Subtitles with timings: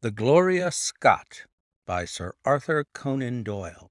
[0.00, 1.46] The Gloria Scott
[1.84, 3.90] by Sir Arthur Conan Doyle.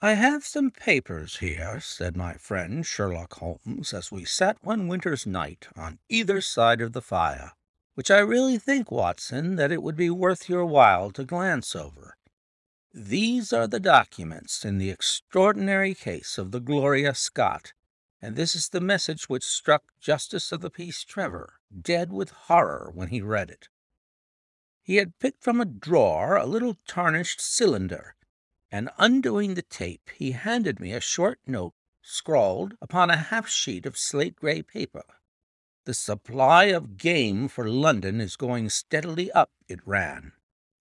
[0.00, 5.26] I have some papers here, said my friend Sherlock Holmes, as we sat one winter's
[5.26, 7.54] night on either side of the fire,
[7.94, 12.16] which I really think, Watson, that it would be worth your while to glance over.
[12.94, 17.72] These are the documents in the extraordinary case of the Gloria Scott,
[18.22, 22.92] and this is the message which struck Justice of the Peace Trevor dead with horror
[22.94, 23.68] when he read it.
[24.86, 28.14] He had picked from a drawer a little tarnished cylinder,
[28.70, 33.84] and undoing the tape, he handed me a short note scrawled upon a half sheet
[33.84, 35.02] of slate gray paper.
[35.86, 40.30] The supply of game for London is going steadily up, it ran.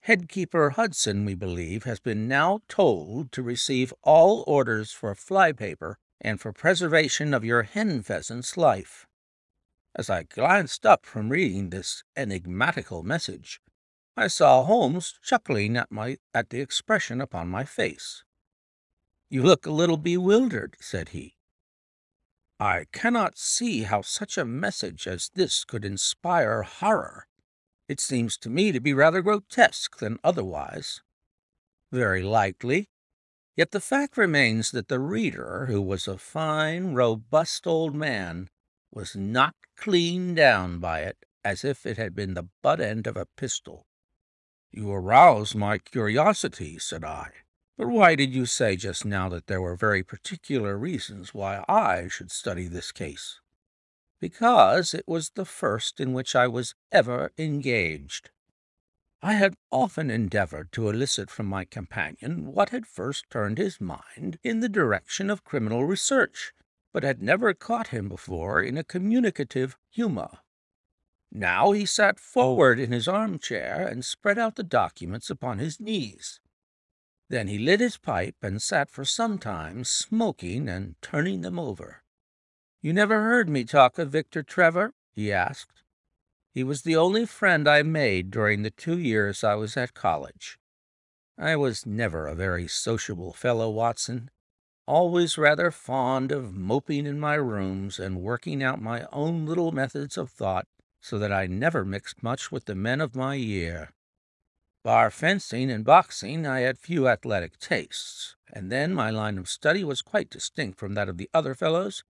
[0.01, 6.39] Headkeeper Hudson, we believe, has been now told to receive all orders for flypaper and
[6.39, 9.07] for preservation of your hen pheasant's life.
[9.95, 13.59] As I glanced up from reading this enigmatical message,
[14.17, 18.23] I saw Holmes chuckling at my at the expression upon my face.
[19.29, 21.35] You look a little bewildered, said he.
[22.57, 27.27] I cannot see how such a message as this could inspire horror.
[27.89, 31.01] It seems to me to be rather grotesque than otherwise.
[31.91, 32.89] Very likely.
[33.57, 38.49] Yet the fact remains that the reader, who was a fine, robust old man,
[38.91, 43.17] was knocked clean down by it as if it had been the butt end of
[43.17, 43.84] a pistol.
[44.77, 47.31] You arouse my curiosity, said I.
[47.77, 52.09] But why did you say just now that there were very particular reasons why I
[52.09, 53.39] should study this case?
[54.19, 58.31] Because it was the first in which I was ever engaged.
[59.21, 64.39] I had often endeavored to elicit from my companion what had first turned his mind
[64.43, 66.51] in the direction of criminal research,
[66.91, 70.39] but had never caught him before in a communicative humor.
[71.37, 72.21] Now he sat oh.
[72.21, 76.39] forward in his armchair and spread out the documents upon his knees.
[77.27, 82.03] Then he lit his pipe and sat for some time smoking and turning them over.
[82.81, 84.93] You never heard me talk of Victor Trevor?
[85.13, 85.83] he asked.
[86.53, 90.57] He was the only friend I made during the two years I was at college.
[91.37, 94.29] I was never a very sociable fellow, Watson,
[94.87, 100.17] always rather fond of moping in my rooms and working out my own little methods
[100.17, 100.65] of thought
[101.05, 103.91] so that I never mixed much with the men of my year.
[104.83, 109.83] Bar fencing and boxing, I had few athletic tastes, and then my line of study
[109.83, 112.03] was quite distinct from that of the other fellows,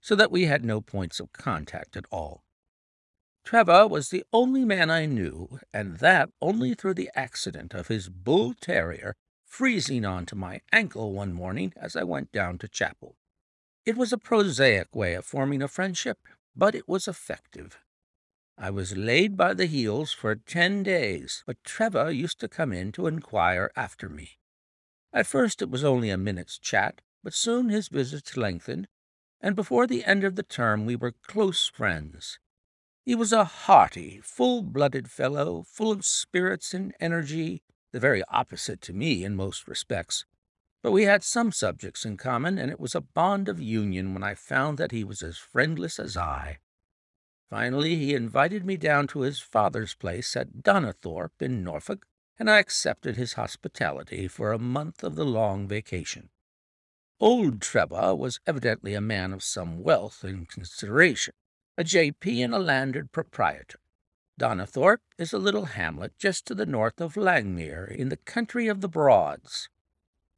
[0.00, 2.42] so that we had no points of contact at all.
[3.44, 8.08] Trevor was the only man I knew, and that only through the accident of his
[8.08, 13.18] bull terrier freezing on to my ankle one morning as I went down to chapel.
[13.84, 16.18] It was a prosaic way of forming a friendship,
[16.56, 17.78] but it was effective.
[18.60, 22.90] I was laid by the heels for ten days, but Trevor used to come in
[22.92, 24.38] to inquire after me.
[25.12, 28.88] At first it was only a minute's chat, but soon his visits lengthened,
[29.40, 32.40] and before the end of the term we were close friends.
[33.04, 38.92] He was a hearty, full-blooded fellow, full of spirits and energy, the very opposite to
[38.92, 40.24] me in most respects.
[40.82, 44.24] But we had some subjects in common, and it was a bond of union when
[44.24, 46.58] I found that he was as friendless as I.
[47.50, 52.06] Finally, he invited me down to his father's place at Donnithorpe in Norfolk,
[52.38, 56.28] and I accepted his hospitality for a month of the long vacation.
[57.20, 61.34] Old Trevor was evidently a man of some wealth and consideration,
[61.76, 62.42] a J.P.
[62.42, 63.80] and a landed proprietor.
[64.38, 68.82] Donnithorpe is a little hamlet just to the north of Langmere in the country of
[68.82, 69.68] the Broads.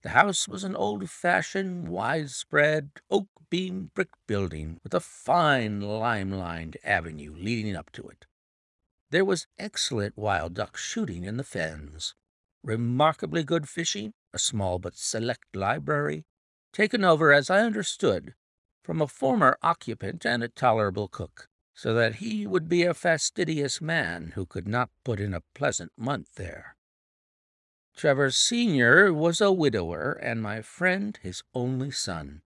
[0.02, 7.76] The house was an old-fashioned, wide-spread, oak-beam brick building with a fine lime-lined avenue leading
[7.76, 8.24] up to it.
[9.10, 12.14] There was excellent wild duck shooting in the fens,
[12.62, 16.24] remarkably good fishing, a small but select library,
[16.72, 18.34] taken over, as I understood,
[18.82, 23.80] from a former occupant and a tolerable cook, so that he would be a fastidious
[23.82, 26.76] man who could not put in a pleasant month there.
[28.00, 29.12] Trevor Sr.
[29.12, 32.40] was a widower, and my friend his only son.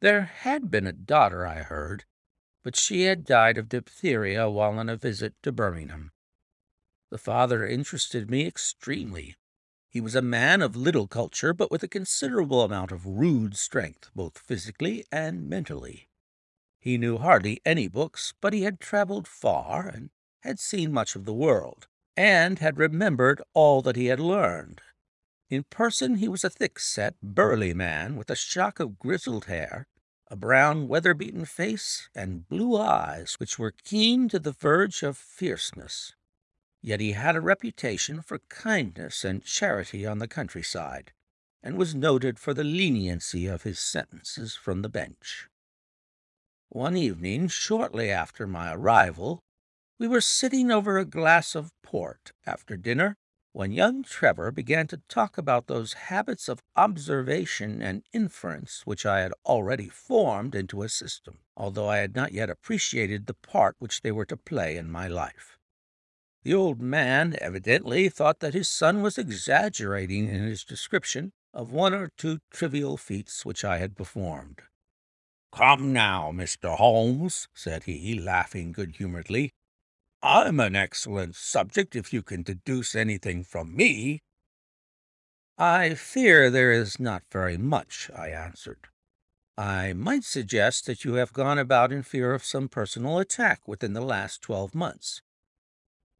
[0.00, 2.04] There had been a daughter, I heard,
[2.64, 6.10] but she had died of diphtheria while on a visit to Birmingham.
[7.10, 9.36] The father interested me extremely.
[9.88, 14.10] He was a man of little culture, but with a considerable amount of rude strength,
[14.16, 16.08] both physically and mentally.
[16.80, 20.10] He knew hardly any books, but he had travelled far and
[20.40, 21.86] had seen much of the world,
[22.18, 24.80] and had remembered all that he had learned.
[25.50, 29.86] In person he was a thick-set, burly man with a shock of grizzled hair,
[30.26, 36.16] a brown, weather-beaten face, and blue eyes which were keen to the verge of fierceness.
[36.82, 41.12] Yet he had a reputation for kindness and charity on the countryside,
[41.62, 45.46] and was noted for the leniency of his sentences from the bench.
[46.68, 49.44] One evening, shortly after my arrival,
[49.98, 53.16] we were sitting over a glass of port after dinner
[53.52, 59.20] when young Trevor began to talk about those habits of observation and inference which I
[59.20, 64.02] had already formed into a system, although I had not yet appreciated the part which
[64.02, 65.58] they were to play in my life.
[66.44, 71.94] The old man evidently thought that his son was exaggerating in his description of one
[71.94, 74.62] or two trivial feats which I had performed.
[75.50, 76.76] Come now, Mr.
[76.76, 79.50] Holmes, said he, laughing good-humoredly.
[80.22, 84.22] I'm an excellent subject if you can deduce anything from me.
[85.56, 88.88] I fear there is not very much, I answered.
[89.56, 93.92] I might suggest that you have gone about in fear of some personal attack within
[93.92, 95.20] the last twelve months.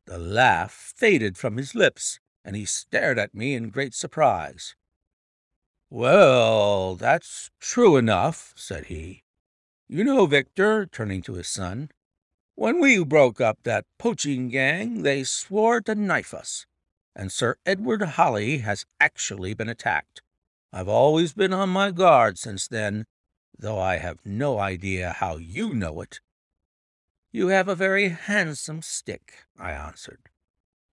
[0.06, 4.74] The laugh faded from his lips, and he stared at me in great surprise.
[5.90, 9.22] Well, that's true enough, said he.
[9.88, 11.90] You know, Victor, turning to his son,
[12.58, 16.66] when we broke up that poaching gang, they swore to knife us,
[17.14, 20.22] and Sir Edward Holly has actually been attacked.
[20.72, 23.04] I've always been on my guard since then,
[23.56, 26.18] though I have no idea how you know it.
[27.30, 30.28] You have a very handsome stick, I answered.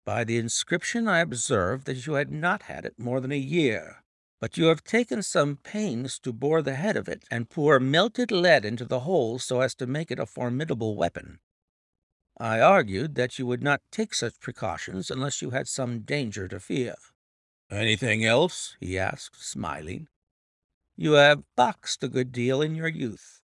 [0.04, 4.04] By the inscription I observed that you had not had it more than a year,
[4.40, 8.30] but you have taken some pains to bore the head of it and pour melted
[8.30, 11.40] lead into the hole so as to make it a formidable weapon.
[12.38, 16.60] I argued that you would not take such precautions unless you had some danger to
[16.60, 16.94] fear.
[17.70, 18.76] Anything else?
[18.78, 20.08] he asked, smiling.
[20.96, 23.40] You have boxed a good deal in your youth.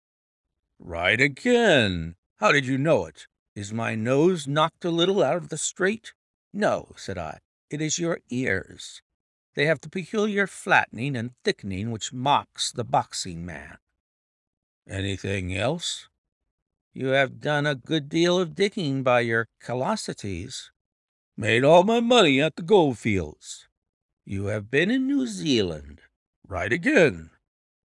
[0.79, 2.17] Right again.
[2.39, 3.27] How did you know it?
[3.55, 6.13] Is my nose knocked a little out of the straight?
[6.53, 7.41] No, said I.
[7.71, 9.03] It is your ears.
[9.55, 13.79] They have the peculiar flattening and thickening which mocks the boxing man.
[14.89, 16.09] Anything else?
[16.99, 20.73] You have done a good deal of digging by your callosities.
[21.37, 23.69] Made all my money at the gold fields.
[24.25, 26.01] You have been in New Zealand.
[26.45, 27.31] Right again.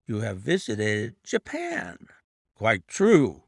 [0.07, 2.07] You have visited Japan.
[2.53, 3.43] Quite true.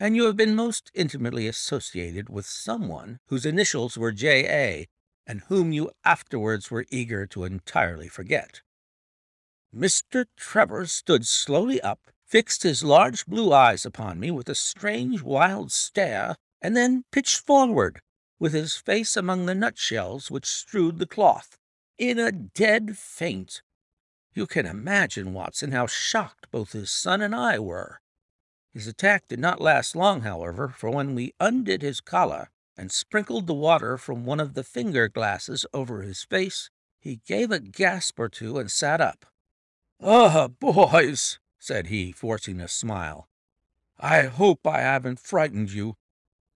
[0.00, 4.86] And you have been most intimately associated with someone whose initials were J.A.,
[5.26, 8.62] and whom you afterwards were eager to entirely forget.
[9.76, 10.24] Mr.
[10.38, 15.70] Trevor stood slowly up fixed his large blue eyes upon me with a strange wild
[15.70, 18.00] stare, and then pitched forward,
[18.38, 21.58] with his face among the nutshells which strewed the cloth,
[21.98, 23.60] in a dead faint.
[24.32, 28.00] You can imagine, Watson, how shocked both his son and I were.
[28.72, 32.48] His attack did not last long, however, for when we undid his collar
[32.78, 37.50] and sprinkled the water from one of the finger glasses over his face, he gave
[37.50, 39.26] a gasp or two and sat up.
[40.00, 43.28] Ah, boys, said he, forcing a smile.
[43.96, 45.94] I hope I haven't frightened you.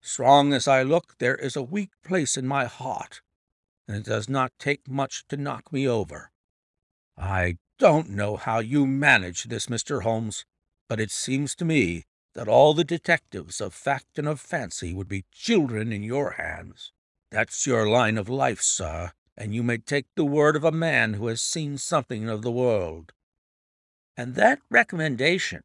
[0.00, 3.20] Strong as I look, there is a weak place in my heart,
[3.86, 6.30] and it does not take much to knock me over.
[7.18, 10.04] I don't know how you manage this, Mr.
[10.04, 10.46] Holmes,
[10.88, 15.08] but it seems to me that all the detectives of fact and of fancy would
[15.08, 16.92] be children in your hands.
[17.30, 21.14] That's your line of life, sir, and you may take the word of a man
[21.14, 23.12] who has seen something of the world.
[24.16, 25.62] And that recommendation,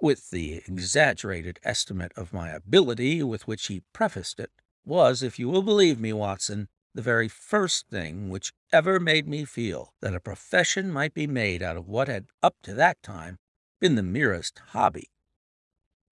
[0.00, 4.50] with the exaggerated estimate of my ability with which he prefaced it,
[4.84, 9.44] was, if you will believe me, Watson, the very first thing which ever made me
[9.44, 13.38] feel that a profession might be made out of what had, up to that time,
[13.80, 15.08] been the merest hobby.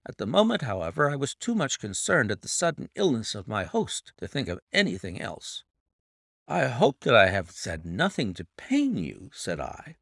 [0.08, 3.64] At the moment, however, I was too much concerned at the sudden illness of my
[3.64, 5.64] host to think of anything else.
[6.48, 9.96] I hope that I have said nothing to pain you, said I.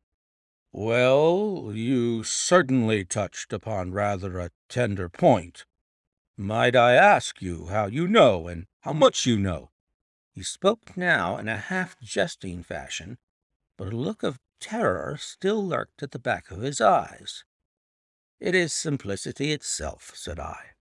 [0.70, 5.64] Well, you certainly touched upon rather a tender point.
[6.36, 9.70] Might I ask you how you know and how much you know?
[10.30, 13.18] He spoke now in a half-jesting fashion,
[13.76, 17.44] but a look of terror still lurked at the back of his eyes.
[18.38, 20.74] It is simplicity itself, said I.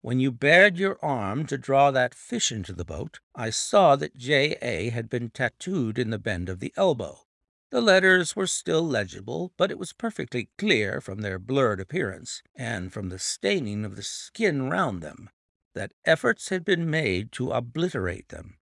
[0.00, 4.16] When you bared your arm to draw that fish into the boat, I saw that
[4.16, 4.90] J.A.
[4.90, 7.25] had been tattooed in the bend of the elbow.
[7.70, 12.92] The letters were still legible, but it was perfectly clear from their blurred appearance, and
[12.92, 15.30] from the staining of the skin round them,
[15.74, 18.58] that efforts had been made to obliterate them.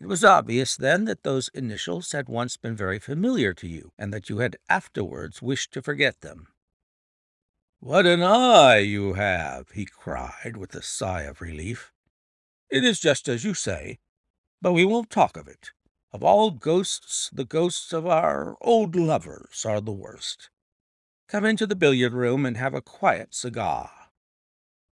[0.00, 4.12] It was obvious, then, that those initials had once been very familiar to you, and
[4.12, 6.48] that you had afterwards wished to forget them.
[7.78, 9.70] What an eye you have!
[9.70, 11.92] he cried with a sigh of relief.
[12.68, 14.00] It is just as you say.
[14.60, 15.70] But we won't talk of it.
[16.12, 20.50] Of all ghosts, the ghosts of our old lovers are the worst.
[21.28, 23.90] Come into the billiard room and have a quiet cigar.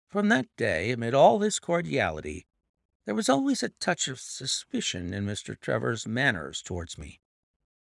[0.07, 2.45] From that day, amid all this cordiality,
[3.05, 5.59] there was always a touch of suspicion in Mr.
[5.59, 7.19] Trevor's manners towards me.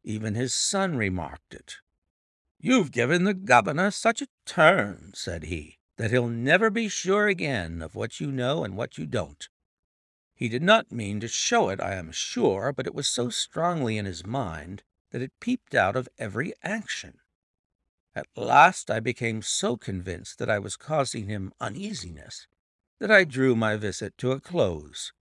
[0.05, 1.79] Even his son remarked it.
[2.61, 7.83] You've given the governor such a turn, said he, that he'll never be sure again
[7.83, 9.49] of what you know and what you don't.
[10.37, 13.97] He did not mean to show it, I am sure, but it was so strongly
[13.97, 17.21] in his mind that it peeped out of every action.
[18.15, 22.47] At last I became so convinced that I was causing him uneasiness
[22.99, 25.13] that I drew my visit to a close.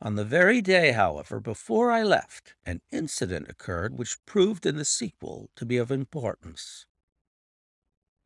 [0.00, 4.84] On the very day, however, before I left, an incident occurred which proved in the
[4.84, 6.86] sequel to be of importance.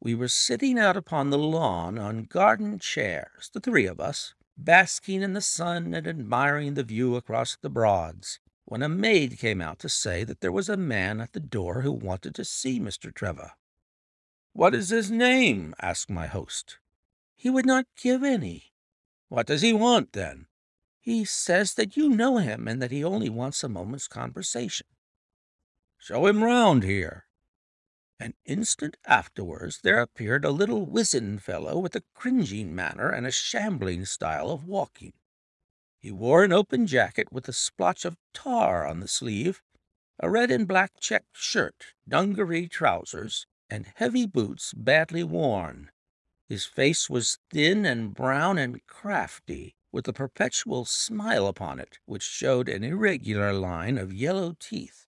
[0.00, 5.22] We were sitting out upon the lawn on garden chairs, the three of us, basking
[5.22, 9.78] in the sun and admiring the view across the Broads, when a maid came out
[9.80, 13.12] to say that there was a man at the door who wanted to see Mr.
[13.12, 13.52] Trevor.
[14.52, 15.74] What is his name?
[15.80, 16.78] asked my host.
[17.34, 18.72] He would not give any.
[19.28, 20.46] What does he want, then?
[21.00, 24.86] He says that you know him and that he only wants a moment's conversation.
[25.96, 27.24] Show him round here.
[28.22, 33.30] An instant afterwards there appeared a little wizen fellow with a cringing manner and a
[33.30, 35.14] shambling style of walking.
[35.98, 39.62] He wore an open jacket with a splotch of tar on the sleeve,
[40.18, 45.90] a red and black checked shirt, dungaree trousers, and heavy boots badly worn.
[46.46, 52.22] His face was thin and brown and crafty, with a perpetual smile upon it, which
[52.22, 55.06] showed an irregular line of yellow teeth,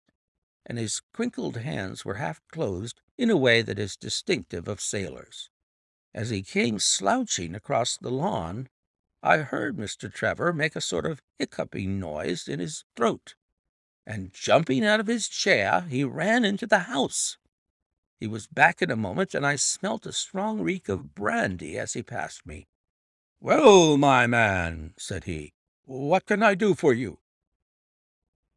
[0.66, 5.50] and his crinkled hands were half closed in a way that is distinctive of sailors.
[6.14, 8.68] As he came slouching across the lawn,
[9.22, 10.12] I heard Mr.
[10.12, 13.34] Trevor make a sort of hiccuping noise in his throat,
[14.06, 17.38] and jumping out of his chair, he ran into the house.
[18.18, 21.94] He was back in a moment, and I smelt a strong reek of brandy as
[21.94, 22.68] he passed me.
[23.40, 25.54] Well, my man, said he,
[25.84, 27.18] what can I do for you?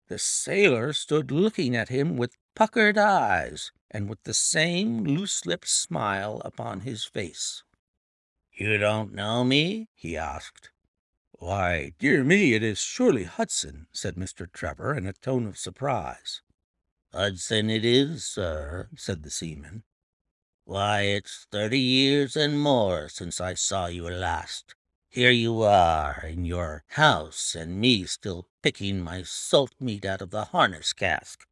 [0.07, 6.41] The sailor stood looking at him with puckered eyes, and with the same loose-lipped smile
[6.45, 7.63] upon his face.
[8.51, 9.89] You don't know me?
[9.93, 10.71] he asked.
[11.31, 14.51] Why, dear me, it is surely Hudson, said Mr.
[14.51, 16.41] Trevor in a tone of surprise.
[17.13, 19.83] Hudson it is, sir, said the seaman.
[20.63, 24.75] Why, it's thirty years and more since I saw you last.
[25.15, 30.29] Here you are in your house, and me still picking my salt meat out of
[30.29, 31.47] the harness cask.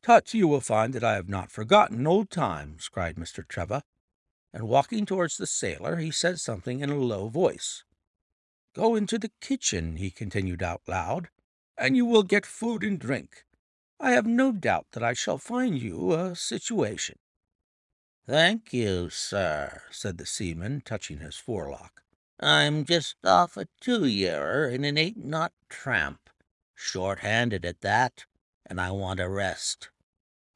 [0.00, 3.44] Tut, you will find that I have not forgotten old times, cried Mr.
[3.44, 3.82] Trevor,
[4.52, 7.82] and walking towards the sailor, he said something in a low voice.
[8.76, 11.30] Go into the kitchen, he continued out loud,
[11.76, 13.44] and you will get food and drink.
[13.98, 17.18] I have no doubt that I shall find you a situation.
[18.24, 22.04] Thank you, sir, said the seaman, touching his forelock.
[22.42, 26.30] I'm just off a two-yearer in an eight-knot tramp,
[26.74, 28.24] short-handed at that,
[28.64, 29.90] and I want a rest.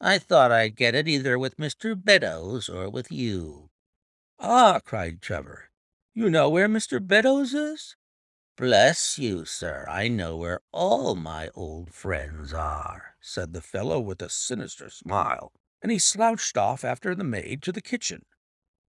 [0.01, 1.95] I thought I'd get it either with Mr.
[1.95, 3.69] Beddoes or with you.
[4.39, 5.71] Ah, cried Trevor,
[6.15, 7.07] you know where Mr.
[7.07, 7.97] Beddoes is?
[8.57, 14.23] Bless you, sir, I know where all my old friends are, said the fellow with
[14.23, 18.25] a sinister smile, and he slouched off after the maid to the kitchen.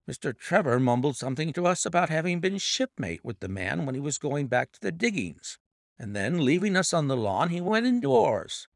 [0.10, 0.38] Mr.
[0.38, 4.18] Trevor mumbled something to us about having been shipmate with the man when he was
[4.18, 5.58] going back to the diggings,
[5.98, 8.68] and then, leaving us on the lawn, he went indoors.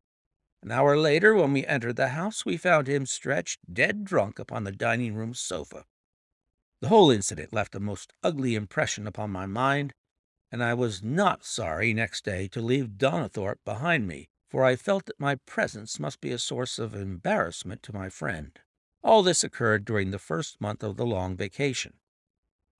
[0.63, 4.63] An hour later, when we entered the house, we found him stretched dead drunk upon
[4.63, 5.85] the dining-room sofa.
[6.81, 9.93] The whole incident left a most ugly impression upon my mind,
[10.51, 15.05] and I was not sorry next day to leave Donnithorpe behind me, for I felt
[15.07, 18.57] that my presence must be a source of embarrassment to my friend.
[19.03, 21.93] All this occurred during the first month of the long vacation.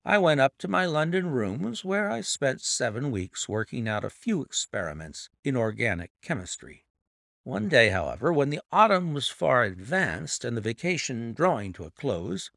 [0.04, 4.10] I went up to my London rooms, where I spent seven weeks working out a
[4.10, 6.86] few experiments in organic chemistry.
[7.44, 11.90] One day, however, when the autumn was far advanced and the vacation drawing to a
[11.90, 12.50] close,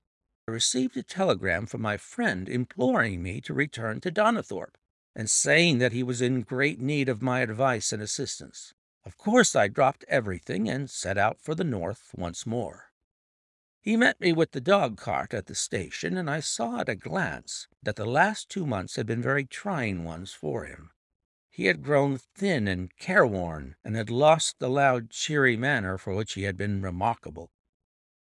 [0.48, 4.77] I received a telegram from my friend imploring me to return to Donnithorpe
[5.15, 8.74] and saying that he was in great need of my advice and assistance.
[9.06, 12.91] Of course, I dropped everything and set out for the north once more.
[13.84, 16.96] He met me with the dog cart at the station, and I saw at a
[16.96, 20.92] glance that the last two months had been very trying ones for him.
[21.50, 26.34] He had grown thin and careworn, and had lost the loud, cheery manner for which
[26.34, 27.50] he had been remarkable.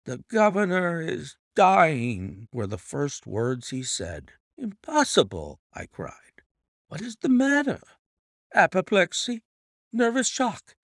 [0.05, 4.31] The governor is dying, were the first words he said.
[4.57, 6.41] Impossible, I cried.
[6.87, 7.81] What is the matter?
[8.53, 9.43] Apoplexy?
[9.91, 10.75] Nervous shock.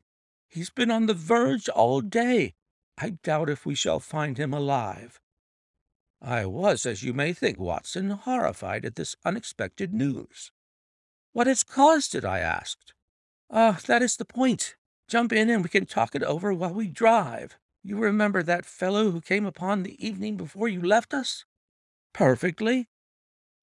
[0.48, 2.56] He's been on the verge all day.
[3.02, 5.22] I doubt if we shall find him alive.
[6.22, 10.52] I was, as you may think, Watson, horrified at this unexpected news.
[11.32, 12.26] What has caused it?
[12.26, 12.94] I asked.
[13.50, 14.76] Ah, uh, that is the point.
[15.08, 17.58] Jump in and we can talk it over while we drive.
[17.84, 21.46] You remember that fellow who came upon the evening before you left us?
[22.14, 22.90] Perfectly.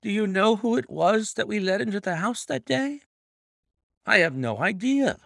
[0.00, 3.02] Do you know who it was that we let into the house that day?
[4.06, 5.18] I have no idea.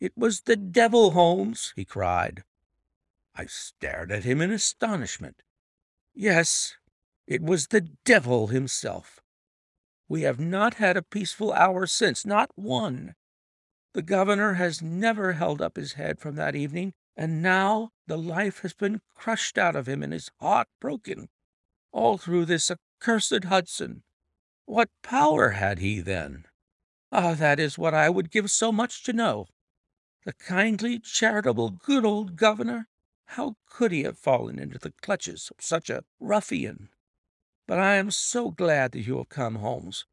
[0.00, 2.44] It was the devil, Holmes, he cried.
[3.40, 5.42] I stared at him in astonishment.
[6.12, 6.74] Yes,
[7.24, 9.20] it was the devil himself.
[10.08, 13.14] We have not had a peaceful hour since, not one.
[13.94, 18.62] The governor has never held up his head from that evening, and now the life
[18.62, 21.28] has been crushed out of him and his heart broken.
[21.92, 24.02] All through this accursed Hudson.
[24.64, 26.46] What power had he then?
[27.12, 29.46] Ah, that is what I would give so much to know.
[30.24, 32.88] The kindly, charitable, good old governor
[33.32, 36.88] how could he have fallen into the clutches of such a ruffian?
[37.66, 40.06] But I am so glad that you have come, Holmes.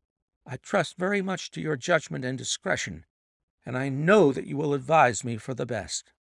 [0.45, 3.05] I trust very much to your judgment and discretion,
[3.65, 6.11] and I know that you will advise me for the best.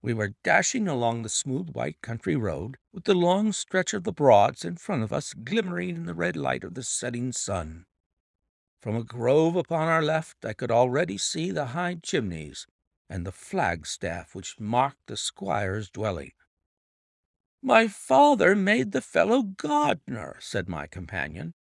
[0.00, 4.12] We were dashing along the smooth white country road, with the long stretch of the
[4.12, 7.84] Broads in front of us glimmering in the red light of the setting sun.
[8.80, 12.68] From a grove upon our left I could already see the high chimneys
[13.08, 16.32] and the flagstaff which marked the squire's dwelling.
[17.62, 21.54] My father made the fellow gardener, said my companion,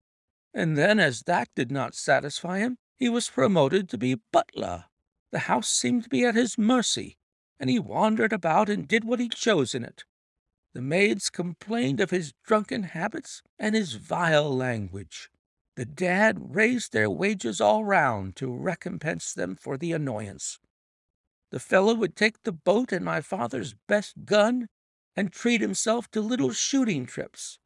[0.53, 4.87] and then, as that did not satisfy him, he was promoted to be butler.
[5.31, 7.19] The house seemed to be at his mercy,
[7.61, 10.05] and he wandered about and did what he chose in it.
[10.73, 15.31] The maids complained of his drunken habits and his vile language.
[15.75, 20.59] The dad raised their wages all round to recompense them for the annoyance.
[21.51, 24.69] The fellow would take the boat and my father's best gun
[25.15, 27.59] and treat himself to little shooting trips.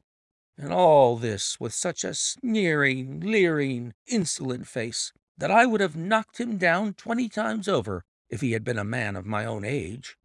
[0.59, 6.39] And all this with such a sneering, leering, insolent face that I would have knocked
[6.39, 10.17] him down twenty times over if he had been a man of my own age.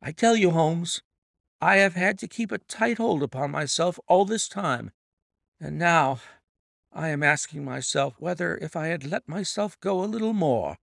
[0.00, 1.02] I tell you, Holmes,
[1.60, 4.92] I have had to keep a tight hold upon myself all this time,
[5.58, 6.20] and now
[6.92, 10.76] I am asking myself whether, if I had let myself go a little more,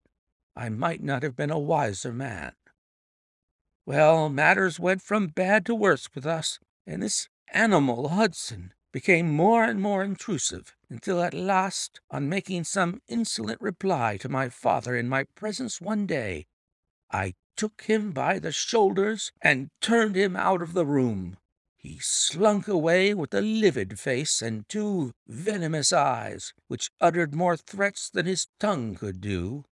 [0.54, 2.52] I might not have been a wiser man.
[3.86, 9.64] Well, matters went from bad to worse with us, and this animal, Hudson, became more
[9.64, 15.08] and more intrusive, until at last, on making some insolent reply to my father in
[15.08, 16.46] my presence one day,
[17.10, 21.36] I took him by the shoulders and turned him out of the room.
[21.76, 28.08] He slunk away with a livid face and two venomous eyes, which uttered more threats
[28.08, 29.64] than his tongue could do.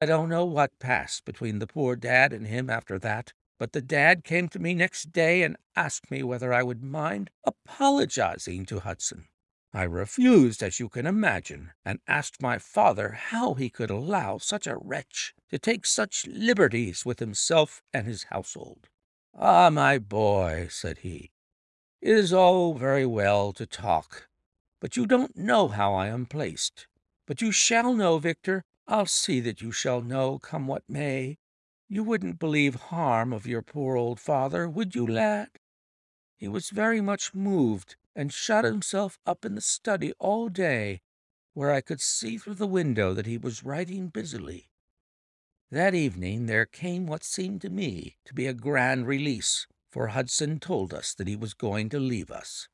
[0.00, 3.82] I don't know what passed between the poor dad and him after that, but the
[3.82, 8.78] dad came to me next day and asked me whether I would mind apologizing to
[8.78, 9.26] Hudson.
[9.74, 14.68] I refused, as you can imagine, and asked my father how he could allow such
[14.68, 18.88] a wretch to take such liberties with himself and his household.
[19.34, 21.32] Ah, my boy, said he,
[22.00, 24.28] it is all very well to talk,
[24.80, 26.86] but you don't know how I am placed.
[27.26, 31.36] But you shall know, Victor, I'll see that you shall know, come what may.
[31.90, 35.50] You wouldn't believe harm of your poor old father, would you, lad?
[36.38, 41.02] He was very much moved, and shut himself up in the study all day,
[41.52, 44.70] where I could see through the window that he was writing busily.
[45.70, 50.60] That evening there came what seemed to me to be a grand release, for Hudson
[50.60, 52.68] told us that he was going to leave us.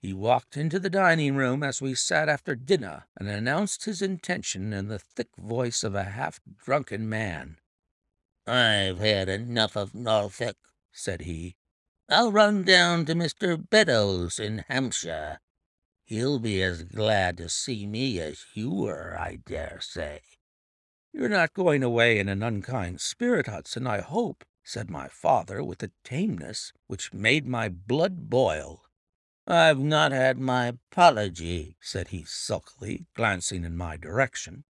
[0.00, 4.72] He walked into the dining room as we sat after dinner and announced his intention
[4.72, 7.58] in the thick voice of a half drunken man.
[8.46, 10.56] I've had enough of Norfolk,
[10.92, 11.56] said he.
[12.08, 13.58] I'll run down to Mr.
[13.68, 15.40] Beddoes in Hampshire.
[16.04, 20.22] He'll be as glad to see me as you were, I dare say.
[21.12, 25.82] You're not going away in an unkind spirit, Hudson, I hope, said my father with
[25.82, 28.84] a tameness which made my blood boil.
[29.50, 34.64] I've not had my apology, said he sulkily, glancing in my direction.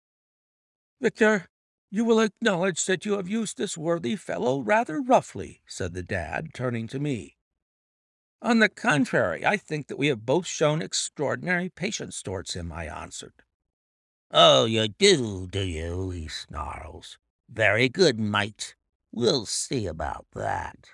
[1.00, 1.46] Victor,
[1.92, 6.48] you will acknowledge that you have used this worthy fellow rather roughly, said the dad,
[6.52, 7.36] turning to me.
[8.42, 12.86] On the contrary, I think that we have both shown extraordinary patience towards him, I
[12.86, 13.44] answered.
[14.32, 16.10] Oh, you do, do you?
[16.10, 17.16] he snarls.
[17.48, 18.74] Very good, mate.
[19.12, 20.88] We'll see about that.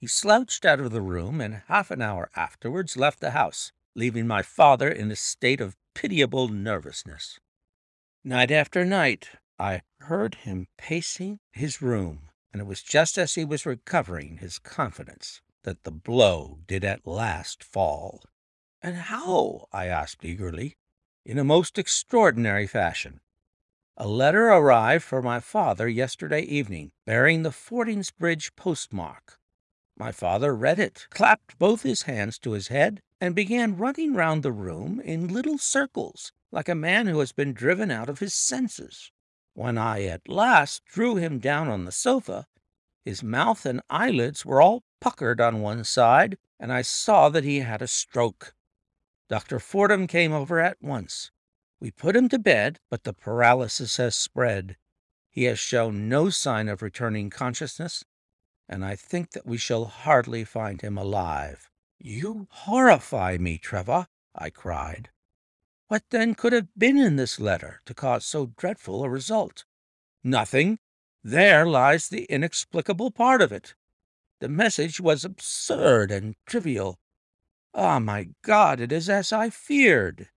[0.00, 4.26] He slouched out of the room and half an hour afterwards left the house, leaving
[4.26, 7.38] my father in a state of pitiable nervousness.
[8.24, 13.44] Night after night I heard him pacing his room, and it was just as he
[13.44, 18.22] was recovering his confidence that the blow did at last fall.
[18.80, 19.66] And how?
[19.70, 20.78] I asked eagerly.
[21.26, 23.20] In a most extraordinary fashion.
[23.98, 29.38] A letter arrived for my father yesterday evening, bearing the Fordingbridge postmark.
[30.00, 34.42] My father read it, clapped both his hands to his head, and began running round
[34.42, 38.32] the room in little circles, like a man who has been driven out of his
[38.32, 39.12] senses.
[39.52, 42.46] When I at last drew him down on the sofa,
[43.04, 47.58] his mouth and eyelids were all puckered on one side, and I saw that he
[47.58, 48.54] had a stroke.
[49.28, 49.58] Dr.
[49.58, 51.30] Fordham came over at once.
[51.78, 54.78] We put him to bed, but the paralysis has spread.
[55.28, 58.02] He has shown no sign of returning consciousness,
[58.70, 61.68] and I think that we shall hardly find him alive.
[61.98, 65.10] You horrify me, Trevor, I cried.
[65.88, 69.64] What then could have been in this letter to cause so dreadful a result?
[70.22, 70.78] Nothing.
[71.24, 73.74] There lies the inexplicable part of it.
[74.38, 77.00] The message was absurd and trivial.
[77.74, 80.28] Ah, my God, it is as I feared.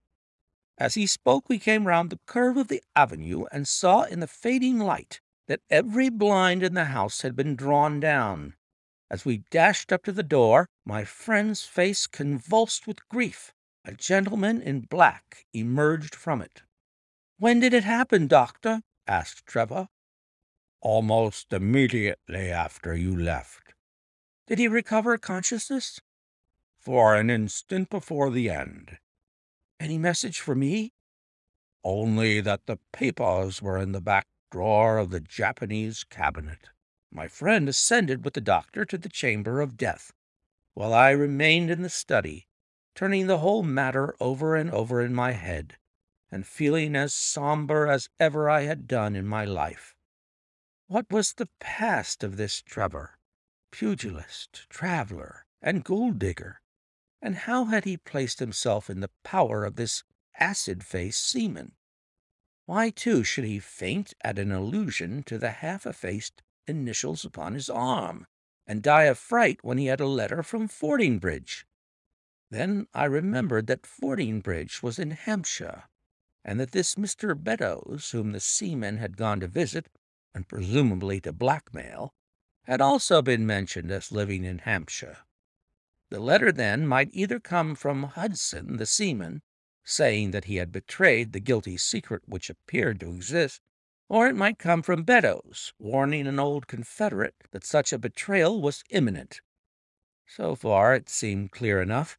[0.76, 4.26] As he spoke, we came round the curve of the avenue and saw in the
[4.26, 8.54] fading light that every blind in the house had been drawn down.
[9.10, 13.52] As we dashed up to the door, my friend's face convulsed with grief.
[13.84, 16.62] A gentleman in black emerged from it.
[17.38, 18.80] When did it happen, doctor?
[19.06, 19.88] asked Trevor.
[20.80, 23.74] Almost immediately after you left.
[24.46, 26.00] Did he recover consciousness?
[26.78, 28.98] For an instant before the end.
[29.78, 30.92] Any message for me?
[31.82, 36.68] Only that the papers were in the back drawer of the Japanese cabinet.
[37.10, 40.12] My friend ascended with the doctor to the chamber of death,
[40.74, 42.46] while I remained in the study,
[42.94, 45.76] turning the whole matter over and over in my head,
[46.30, 49.96] and feeling as somber as ever I had done in my life.
[50.86, 53.18] What was the past of this Trevor,
[53.72, 56.60] pugilist, traveler, and gold digger?
[57.20, 60.04] And how had he placed himself in the power of this
[60.38, 61.72] acid-faced seaman?
[62.66, 68.26] Why, too, should he faint at an allusion to the half-effaced initials upon his arm,
[68.66, 71.66] and die of fright when he had a letter from Fordingbridge?
[72.50, 75.84] Then I remembered that Fordingbridge was in Hampshire,
[76.42, 77.34] and that this Mr.
[77.36, 79.88] Beddoes, whom the seaman had gone to visit,
[80.34, 82.14] and presumably to blackmail,
[82.64, 85.18] had also been mentioned as living in Hampshire.
[86.10, 89.42] The letter, then, might either come from Hudson, the seaman,
[89.84, 93.60] saying that he had betrayed the guilty secret which appeared to exist,
[94.08, 98.82] or it might come from Beddoes, warning an old confederate that such a betrayal was
[98.90, 99.40] imminent.
[100.26, 102.16] So far it seemed clear enough.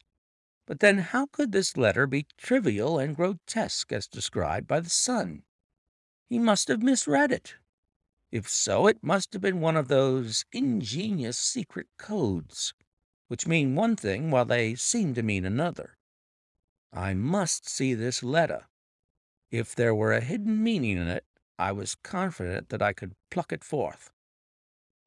[0.66, 5.42] But then how could this letter be trivial and grotesque as described by the son?
[6.28, 7.54] He must have misread it.
[8.32, 12.74] If so, it must have been one of those ingenious secret codes,
[13.28, 15.95] which mean one thing while they seem to mean another.
[16.92, 18.66] I must see this letter.
[19.50, 21.24] If there were a hidden meaning in it,
[21.58, 24.10] I was confident that I could pluck it forth.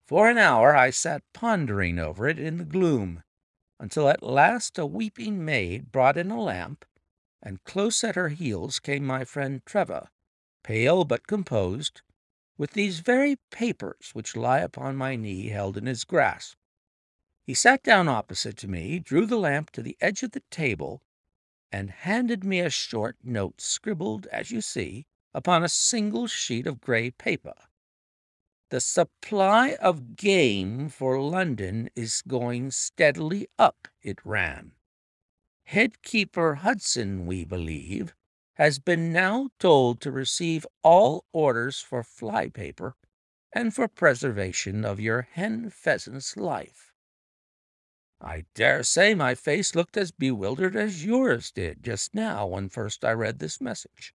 [0.06, 3.24] For an hour I sat pondering over it in the gloom,
[3.80, 6.86] until at last a weeping maid brought in a lamp,
[7.42, 10.10] and close at her heels came my friend Trevor,
[10.64, 12.02] pale but composed,
[12.58, 16.58] with these very papers which lie upon my knee held in his grasp.
[17.44, 21.02] He sat down opposite to me, drew the lamp to the edge of the table,
[21.72, 26.82] and handed me a short note scribbled, as you see, upon a single sheet of
[26.82, 27.54] grey paper.
[28.70, 34.74] The supply of game for London is going steadily up, it ran.
[35.64, 38.14] Headkeeper Hudson, we believe,
[38.56, 42.96] has been now told to receive all orders for flypaper
[43.54, 46.89] and for preservation of your hen pheasant's life.
[48.22, 53.06] I dare say my face looked as bewildered as yours did just now when first
[53.06, 54.14] I read this message.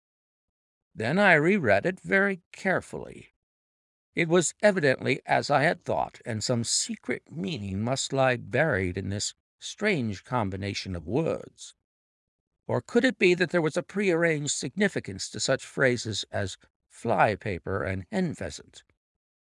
[0.92, 3.32] Then I reread it very carefully.
[4.16, 9.08] It was evidently as I had thought, and some secret meaning must lie buried in
[9.08, 11.76] this strange combination of words.
[12.66, 17.36] Or could it be that there was a prearranged significance to such phrases as fly
[17.36, 18.82] paper and hen pheasant?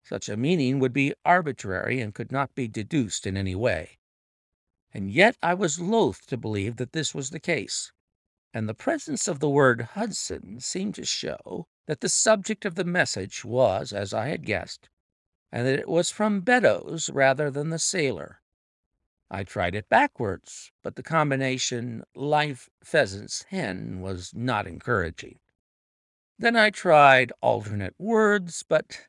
[0.03, 3.97] Such a meaning would be arbitrary and could not be deduced in any way
[4.97, 7.91] and yet I was loath to believe that this was the case,
[8.51, 12.83] and the presence of the word Hudson seemed to show that the subject of the
[12.83, 14.89] message was, as I had guessed,
[15.51, 18.41] and that it was from Beddoes rather than the sailor.
[19.29, 25.37] I tried it backwards, but the combination life pheasant's hen was not encouraging.
[26.39, 29.01] Then I tried alternate words, but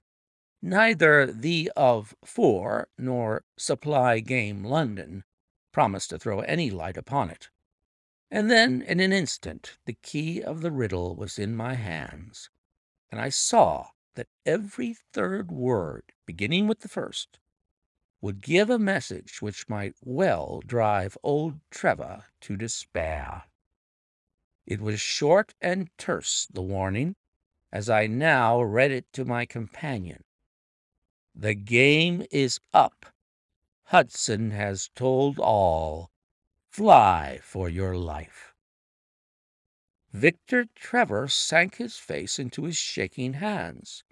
[0.61, 5.24] neither the of for nor supply game London
[5.72, 7.48] promised to throw any light upon it.
[8.31, 12.50] And then, in an instant, the key of the riddle was in my hands,
[13.11, 17.38] and I saw that every third word, beginning with the first,
[18.20, 23.44] would give a message which might well drive old Trevor to despair.
[24.66, 27.16] It was short and terse, the warning,
[27.72, 30.24] as I now read it to my companion.
[31.35, 33.07] The game is up.
[33.88, 36.11] Hudson has told all.
[36.68, 38.53] Fly for your life.
[40.12, 44.05] Victor Trevor sank his face into his shaking hands.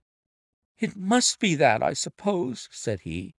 [0.78, 3.34] It must be that, I suppose, said he.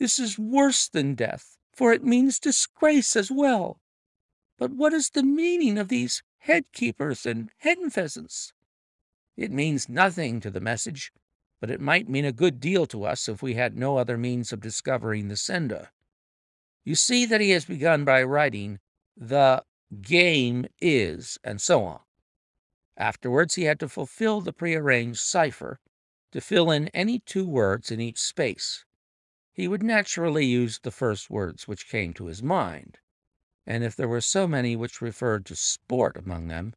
[0.00, 3.80] This is worse than death, for it means disgrace as well.
[4.58, 8.52] But what is the meaning of these head keepers and hen pheasants?
[9.36, 11.12] It means nothing to the message,
[11.62, 14.52] but it might mean a good deal to us if we had no other means
[14.52, 15.92] of discovering the sender.
[16.84, 18.80] You see that he has begun by writing,
[19.16, 19.62] The
[20.00, 22.00] game is, and so on.
[22.96, 25.78] Afterwards, he had to fulfill the prearranged cipher
[26.32, 28.84] to fill in any two words in each space
[29.52, 32.98] he would naturally use the first words which came to his mind,
[33.66, 36.74] and if there were so many which referred to sport among them,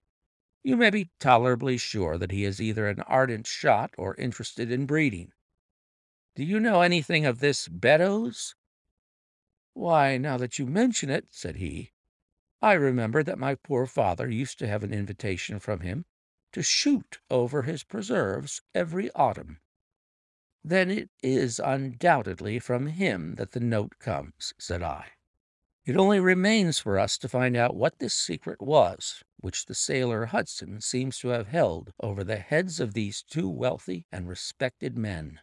[0.65, 4.87] you may be tolerably sure that he is either an ardent shot or interested in
[4.87, 5.31] breeding.
[6.35, 8.55] Do you know anything of this Beddoes?
[9.73, 11.91] Why, now that you mention it, said he,
[12.63, 16.05] I remember that my poor father used to have an invitation from him
[16.51, 19.59] to shoot over his preserves every autumn.
[20.63, 25.09] Then it is undoubtedly from him that the note comes, said I.
[25.85, 30.25] It only remains for us to find out what this secret was, which the sailor
[30.25, 35.39] Hudson seems to have held over the heads of these two wealthy and respected men.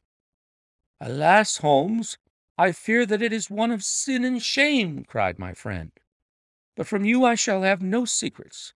[1.01, 2.19] Alas, Holmes,
[2.57, 5.93] I fear that it is one of sin and shame, cried my friend.
[6.77, 8.75] But from you I shall have no secrets.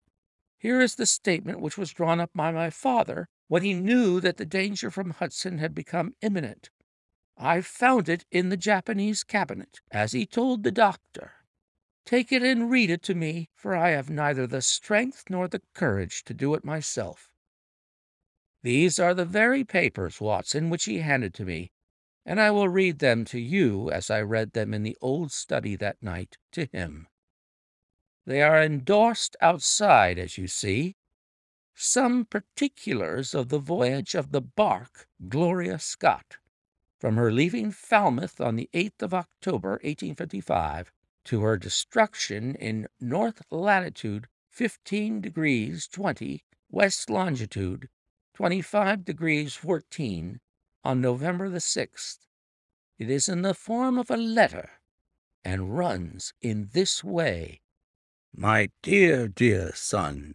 [0.57, 4.39] Here is the statement which was drawn up by my father when he knew that
[4.39, 6.71] the danger from Hudson had become imminent.
[7.37, 11.34] I found it in the Japanese cabinet, as he told the doctor.
[12.07, 15.63] Take it and read it to me, for I have neither the strength nor the
[15.73, 17.31] courage to do it myself.
[18.63, 21.73] These are the very papers, Watson, which he handed to me,
[22.27, 25.77] and I will read them to you as I read them in the old study
[25.77, 27.09] that night to him.
[28.27, 30.97] They are endorsed outside, as you see.
[31.75, 36.37] Some particulars of the voyage of the bark Gloria Scott,
[36.99, 40.93] from her leaving Falmouth on the 8th of October, 1855,
[41.25, 47.89] to her destruction in north latitude 15 degrees 20, west longitude
[48.35, 50.41] 25 degrees 14,
[50.85, 52.19] on November the 6th.
[52.99, 54.71] It is in the form of a letter,
[55.45, 57.61] and runs in this way.
[58.35, 60.35] My dear, dear son,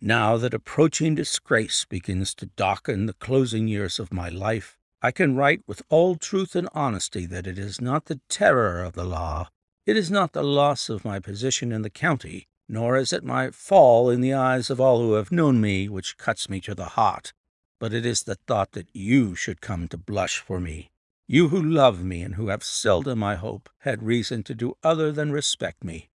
[0.00, 5.36] now that approaching disgrace begins to darken the closing years of my life, I can
[5.36, 9.48] write with all truth and honesty that it is not the terror of the law,
[9.86, 13.50] it is not the loss of my position in the county, nor is it my
[13.50, 16.96] fall in the eyes of all who have known me, which cuts me to the
[16.96, 17.32] heart,
[17.78, 20.90] but it is the thought that you should come to blush for me,
[21.28, 25.12] you who love me and who have seldom, I hope, had reason to do other
[25.12, 26.08] than respect me.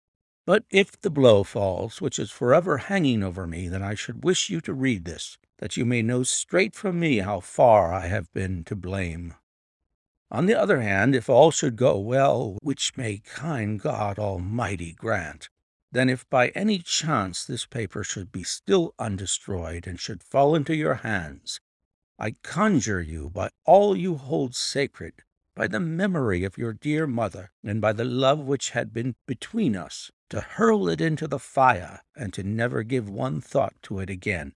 [0.46, 4.50] But if the blow falls, which is forever hanging over me, then I should wish
[4.50, 8.32] you to read this, that you may know straight from me how far I have
[8.32, 9.34] been to blame.
[10.30, 15.48] On the other hand, if all should go well, which may kind God Almighty grant,
[15.90, 20.74] then if by any chance this paper should be still undestroyed and should fall into
[20.74, 21.60] your hands,
[22.16, 25.24] I conjure you by all you hold sacred,
[25.56, 29.74] by the memory of your dear mother, and by the love which had been between
[29.74, 34.08] us, to hurl it into the fire, and to never give one thought to it
[34.08, 34.52] again.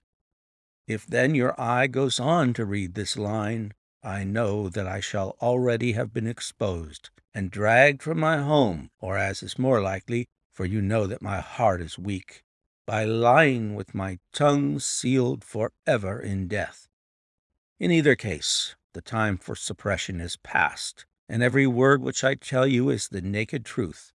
[0.87, 3.73] If then your eye goes on to read this line,
[4.05, 9.17] I know that I shall already have been exposed, and dragged from my home, or
[9.17, 12.43] as is more likely, for you know that my heart is weak,
[12.85, 16.87] by lying with my tongue sealed for ever in death.
[17.79, 22.67] In either case, the time for suppression is past, and every word which I tell
[22.67, 24.13] you is the naked truth,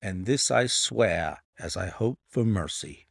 [0.00, 3.08] and this I swear as I hope for mercy.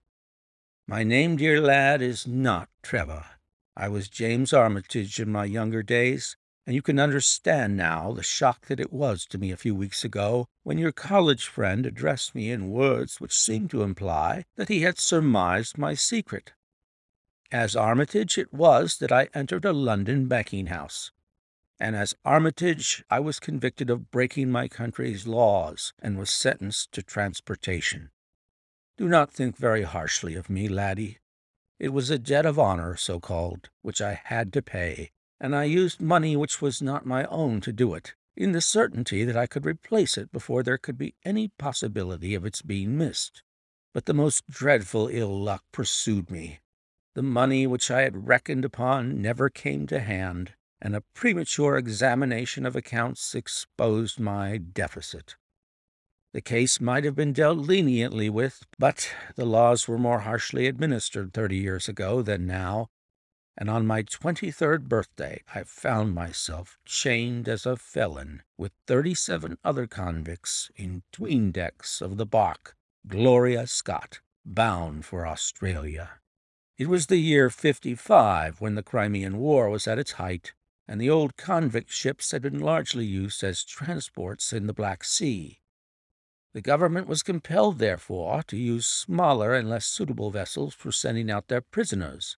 [0.88, 3.37] My name, dear lad, is not Trevor.
[3.80, 6.36] I was James Armitage in my younger days,
[6.66, 10.04] and you can understand now the shock that it was to me a few weeks
[10.04, 14.82] ago when your college friend addressed me in words which seemed to imply that he
[14.82, 16.54] had surmised my secret.
[17.52, 21.12] As Armitage it was that I entered a London banking house,
[21.80, 27.04] and as Armitage I was convicted of breaking my country's laws and was sentenced to
[27.04, 28.10] transportation.
[28.98, 31.20] Do not think very harshly of me, laddie.
[31.80, 35.66] It was a debt of honor, so called, which I had to pay, and I
[35.66, 39.46] used money which was not my own to do it, in the certainty that I
[39.46, 43.44] could replace it before there could be any possibility of its being missed.
[43.94, 46.60] But the most dreadful ill luck pursued me.
[47.14, 52.66] The money which I had reckoned upon never came to hand, and a premature examination
[52.66, 55.36] of accounts exposed my deficit.
[56.34, 61.34] The case might have been dealt leniently with, but the laws were more harshly administered
[61.34, 62.90] thirty years ago than now,
[63.58, 69.88] and on my twenty-third birthday I found myself chained as a felon with thirty-seven other
[69.88, 72.76] convicts in 'tween decks of the bark
[73.08, 76.20] Gloria Scott, bound for Australia.
[76.78, 80.54] It was the year fifty-five when the Crimean War was at its height,
[80.88, 85.62] and the old convict ships had been largely used as transports in the Black Sea.
[86.58, 91.50] The government was compelled, therefore, to use smaller and less suitable vessels for sending out
[91.50, 92.36] their prisoners.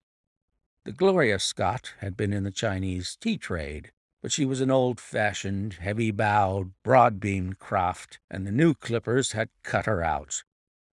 [0.84, 5.78] The Gloria Scott had been in the Chinese tea trade, but she was an old-fashioned,
[5.80, 10.42] heavy-bowed, broad-beamed craft, and the new clippers had cut her out.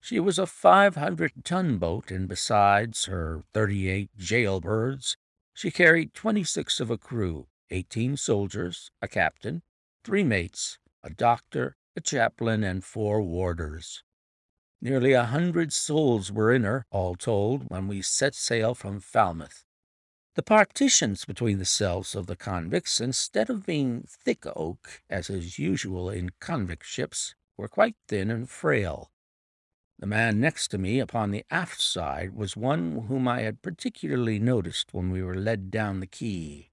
[0.01, 5.17] She was a 500-ton boat, and besides her 38 jailbirds,
[5.53, 9.62] she carried 26 of a crew, 18 soldiers, a captain,
[10.05, 14.03] three mates, a doctor, a chaplain, and four warders.
[14.81, 19.65] Nearly a hundred souls were in her, all told, when we set sail from Falmouth.
[20.35, 25.59] The partitions between the cells of the convicts, instead of being thick oak, as is
[25.59, 29.11] usual in convict ships, were quite thin and frail.
[29.99, 34.39] The man next to me upon the aft side was one whom I had particularly
[34.39, 36.71] noticed when we were led down the quay.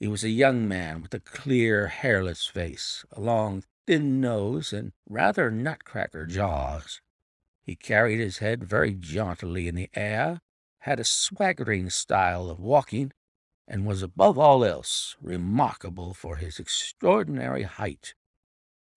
[0.00, 4.92] He was a young man with a clear, hairless face, a long, thin nose, and
[5.08, 7.00] rather nutcracker jaws.
[7.62, 10.40] He carried his head very jauntily in the air,
[10.80, 13.12] had a swaggering style of walking,
[13.68, 18.14] and was above all else remarkable for his extraordinary height.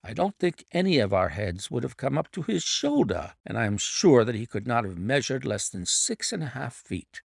[0.03, 3.57] I don't think any of our heads would have come up to his shoulder, and
[3.57, 6.75] I am sure that he could not have measured less than six and a half
[6.75, 7.21] feet.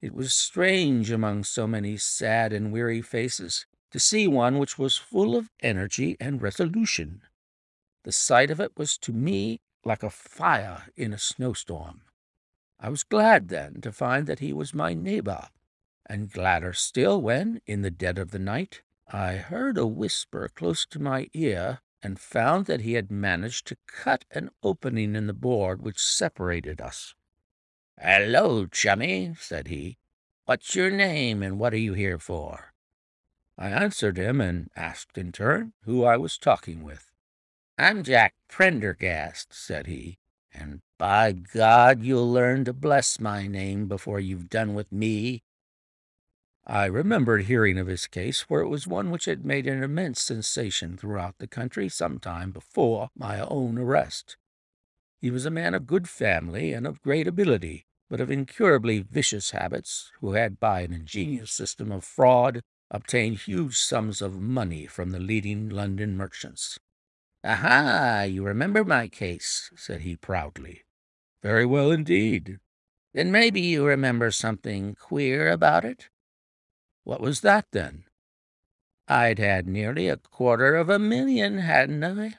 [0.00, 4.96] It was strange among so many sad and weary faces to see one which was
[4.96, 7.22] full of energy and resolution.
[8.04, 12.02] The sight of it was to me like a fire in a snowstorm.
[12.80, 15.48] I was glad then to find that he was my neighbor,
[16.06, 20.86] and gladder still when, in the dead of the night, I heard a whisper close
[20.86, 25.32] to my ear and found that he had managed to cut an opening in the
[25.32, 27.14] board which separated us.
[28.00, 29.98] "Hello, chummy," said he.
[30.44, 32.72] "What's your name, and what are you here for?"
[33.60, 37.10] I answered him, and asked in turn who I was talking with.
[37.76, 40.20] "I'm Jack Prendergast," said he,
[40.54, 45.42] "and by God you'll learn to bless my name before you've done with me."
[46.68, 50.20] I remembered hearing of his case, for it was one which had made an immense
[50.22, 54.36] sensation throughout the country some time before my own arrest.
[55.20, 59.50] He was a man of good family and of great ability, but of incurably vicious
[59.50, 65.10] habits, who had, by an ingenious system of fraud, obtained huge sums of money from
[65.10, 66.78] the leading London merchants.
[67.44, 68.22] "Aha!
[68.22, 70.84] You remember my case," said he proudly.
[71.42, 72.60] "Very well indeed."
[73.12, 76.08] "Then maybe you remember something queer about it?"
[77.04, 78.04] "What was that, then?"
[79.06, 82.38] "I'd had nearly a quarter of a million, hadn't I?"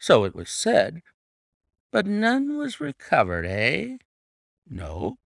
[0.00, 1.02] "So it was said."
[1.92, 3.98] "But none was recovered, eh?"
[4.66, 5.18] "No."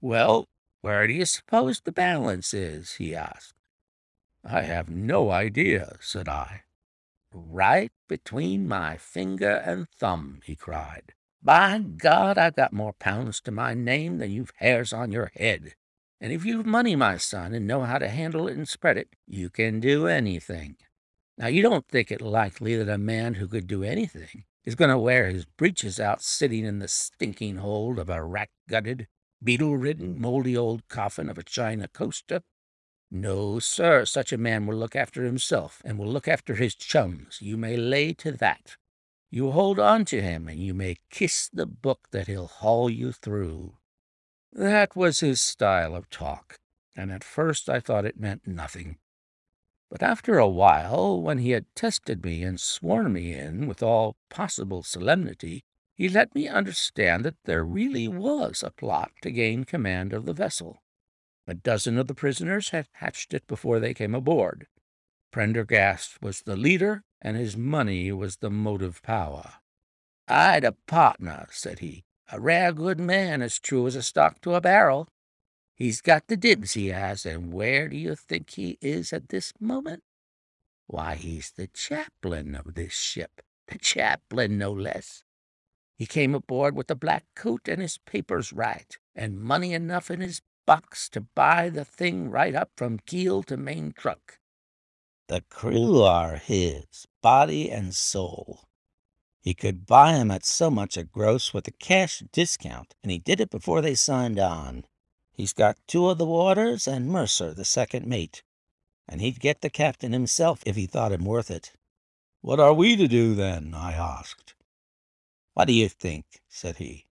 [0.00, 0.46] "Well,
[0.82, 3.61] where do you suppose the balance is?" he asked.
[4.44, 6.62] "I have no idea," said I.
[7.32, 11.14] "Right between my finger and thumb!" he cried.
[11.40, 15.74] "By God, I've got more pounds to my name than you've hairs on your head.
[16.20, 19.14] And if you've money, my son, and know how to handle it and spread it,
[19.26, 20.76] you can do anything.
[21.38, 24.90] Now, you don't think it likely that a man who could do anything is going
[24.90, 29.08] to wear his breeches out sitting in the stinking hold of a rat-gutted,
[29.42, 32.42] beetle-ridden, moldy old coffin of a China coaster?
[33.14, 37.42] No, sir, such a man will look after himself, and will look after his chums,
[37.42, 38.78] you may lay to that.
[39.30, 43.12] You hold on to him, and you may kiss the book that he'll haul you
[43.12, 43.76] through.
[44.50, 46.56] That was his style of talk,
[46.96, 48.96] and at first I thought it meant nothing.
[49.90, 54.16] But after a while, when he had tested me and sworn me in with all
[54.30, 60.14] possible solemnity, he let me understand that there really was a plot to gain command
[60.14, 60.81] of the vessel.
[61.46, 64.66] A dozen of the prisoners had hatched it before they came aboard.
[65.32, 69.54] Prendergast was the leader, and his money was the motive power.
[70.28, 74.54] I'd a partner, said he, a rare good man, as true as a stock to
[74.54, 75.08] a barrel.
[75.74, 79.52] He's got the dibs, he has, and where do you think he is at this
[79.58, 80.02] moment?
[80.86, 85.24] Why, he's the chaplain of this ship, the chaplain, no less.
[85.96, 90.20] He came aboard with a black coat and his papers right, and money enough in
[90.20, 94.38] his box to buy the thing right up from keel to main truck.
[95.28, 98.64] The crew are his, body and soul.
[99.40, 103.18] He could buy 'em at so much a gross with a cash discount, and he
[103.18, 104.84] did it before they signed on.
[105.32, 108.42] He's got two of the warders and Mercer, the second mate,
[109.08, 111.72] and he'd get the captain himself if he thought him worth it.
[112.40, 113.74] What are we to do, then?
[113.74, 114.54] I asked.
[115.54, 116.42] What do you think?
[116.48, 117.06] said he.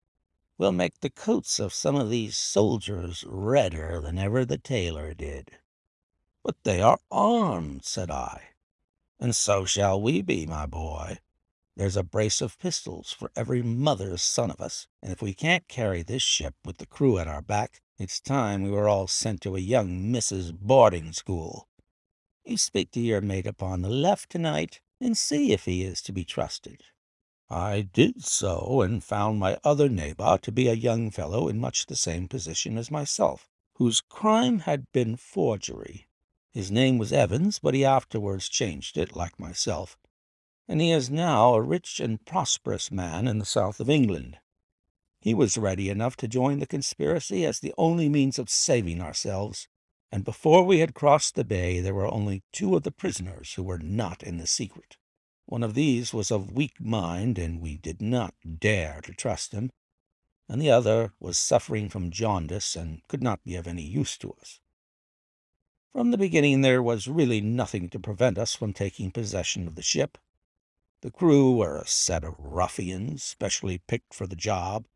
[0.60, 5.52] We'll make the coats of some of these soldiers redder than ever the tailor did.
[6.44, 8.48] But they are armed, said I.
[9.18, 11.16] And so shall we be, my boy.
[11.76, 15.66] There's a brace of pistols for every mother's son of us, and if we can't
[15.66, 19.40] carry this ship with the crew at our back, it's time we were all sent
[19.40, 20.52] to a young Mrs.
[20.52, 21.68] boarding school.
[22.44, 26.12] You speak to your mate upon the left tonight, and see if he is to
[26.12, 26.82] be trusted.
[27.52, 31.86] I did so, and found my other neighbor to be a young fellow in much
[31.86, 36.06] the same position as myself, whose crime had been forgery.
[36.52, 39.98] His name was Evans, but he afterwards changed it, like myself,
[40.68, 44.38] and he is now a rich and prosperous man in the south of England.
[45.20, 49.66] He was ready enough to join the conspiracy as the only means of saving ourselves,
[50.12, 53.64] and before we had crossed the bay there were only two of the prisoners who
[53.64, 54.98] were not in the secret.
[55.50, 59.72] One of these was of weak mind, and we did not dare to trust him,
[60.48, 64.32] and the other was suffering from jaundice and could not be of any use to
[64.34, 64.60] us.
[65.92, 69.82] From the beginning there was really nothing to prevent us from taking possession of the
[69.82, 70.18] ship.
[71.00, 74.86] The crew were a set of ruffians specially picked for the job.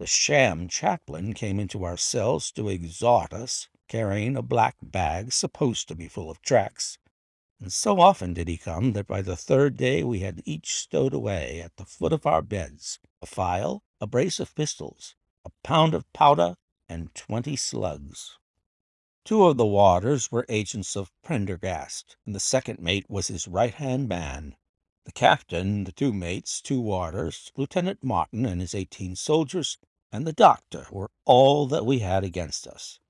[0.00, 5.86] The sham chaplain came into our cells to exhort us, carrying a black bag supposed
[5.86, 6.98] to be full of tracts.
[7.60, 11.12] And so often did he come that by the third day we had each stowed
[11.12, 15.92] away at the foot of our beds a file, a brace of pistols, a pound
[15.92, 16.56] of powder,
[16.88, 18.38] and twenty slugs.
[19.24, 24.08] Two of the warders were agents of Prendergast, and the second mate was his right-hand
[24.08, 24.54] man.
[25.04, 29.78] The captain, the two mates, two warders, Lieutenant Martin and his eighteen soldiers,
[30.12, 33.00] and the doctor were all that we had against us.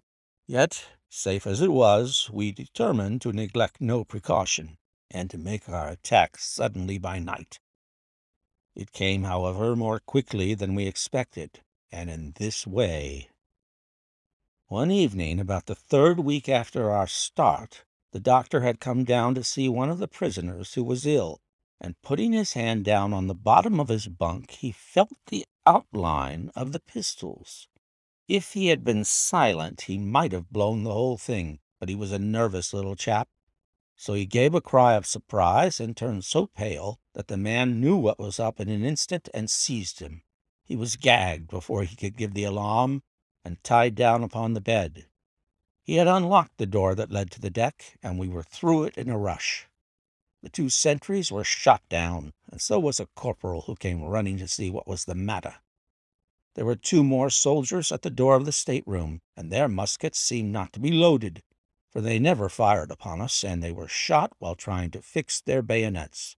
[0.47, 4.79] Yet, safe as it was, we determined to neglect no precaution,
[5.11, 7.59] and to make our attack suddenly by night.
[8.75, 13.29] It came, however, more quickly than we expected, and in this way.
[14.67, 19.43] One evening, about the third week after our start, the doctor had come down to
[19.43, 21.41] see one of the prisoners who was ill,
[21.81, 26.51] and putting his hand down on the bottom of his bunk, he felt the outline
[26.55, 27.69] of the pistols.
[28.29, 32.13] If he had been silent, he might have blown the whole thing, but he was
[32.13, 33.31] a nervous little chap.
[33.97, 37.97] So he gave a cry of surprise and turned so pale that the man knew
[37.97, 40.23] what was up in an instant and seized him.
[40.63, 43.03] He was gagged before he could give the alarm,
[43.47, 45.07] and tied down upon the bed.
[45.83, 48.99] He had unlocked the door that led to the deck, and we were through it
[48.99, 49.69] in a rush.
[50.43, 54.47] The two sentries were shot down, and so was a corporal who came running to
[54.47, 55.57] see what was the matter.
[56.55, 60.53] There were two more soldiers at the door of the stateroom, and their muskets seemed
[60.53, 61.43] not to be loaded,
[61.91, 65.63] for they never fired upon us, and they were shot while trying to fix their
[65.63, 66.37] bayonets.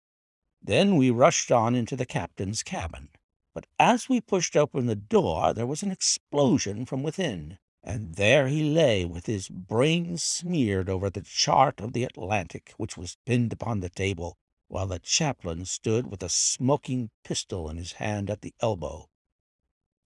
[0.62, 3.10] Then we rushed on into the captain's cabin.
[3.52, 8.46] But as we pushed open the door, there was an explosion from within, and there
[8.46, 13.52] he lay with his brains smeared over the chart of the Atlantic, which was pinned
[13.52, 14.38] upon the table,
[14.68, 19.09] while the chaplain stood with a smoking pistol in his hand at the elbow.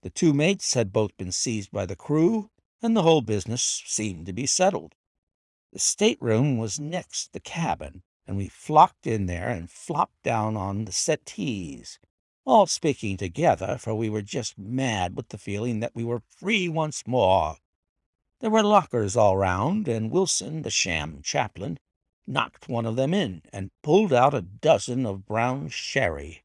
[0.05, 4.27] The two mates had both been seized by the crew, and the whole business seemed
[4.27, 4.93] to be settled.
[5.73, 10.85] The stateroom was next the cabin, and we flocked in there and flopped down on
[10.85, 11.97] the settees,
[12.45, 16.69] all speaking together, for we were just mad with the feeling that we were free
[16.69, 17.55] once more.
[18.41, 21.79] There were lockers all round, and Wilson, the sham chaplain,
[22.27, 26.43] knocked one of them in and pulled out a dozen of brown sherry.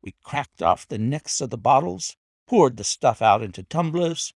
[0.00, 2.16] We cracked off the necks of the bottles,
[2.46, 4.32] poured the stuff out into tumblers,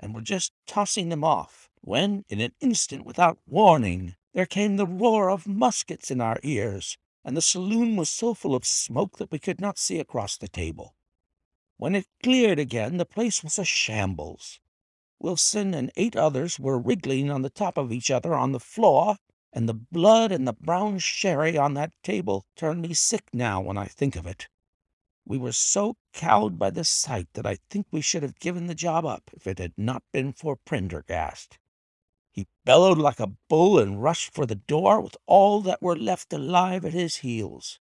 [0.00, 4.86] and were just tossing them off, when, in an instant, without warning, there came the
[4.86, 9.30] roar of muskets in our ears, and the saloon was so full of smoke that
[9.30, 10.94] we could not see across the table.
[11.76, 14.60] When it cleared again, the place was a shambles.
[15.18, 19.16] Wilson and eight others were wriggling on the top of each other on the floor,
[19.52, 23.78] and the blood and the brown sherry on that table turn me sick now when
[23.78, 24.48] I think of it.
[25.26, 28.74] We were so cowed by the sight that I think we should have given the
[28.74, 31.58] job up if it had not been for Prendergast.
[32.30, 36.32] He bellowed like a bull and rushed for the door with all that were left
[36.32, 37.80] alive at his heels.